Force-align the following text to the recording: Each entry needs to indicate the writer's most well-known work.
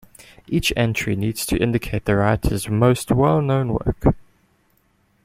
Each 0.47 0.73
entry 0.75 1.15
needs 1.15 1.45
to 1.45 1.61
indicate 1.61 2.05
the 2.05 2.15
writer's 2.15 2.67
most 2.67 3.11
well-known 3.11 3.73
work. 3.73 4.15